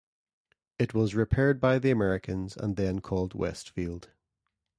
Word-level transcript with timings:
It 0.79 0.95
was 0.95 1.13
repaired 1.13 1.59
by 1.59 1.77
the 1.77 1.91
Americans, 1.91 2.57
and 2.57 2.75
then 2.75 3.01
called 3.01 3.35
West 3.35 3.69
Field. 3.69 4.09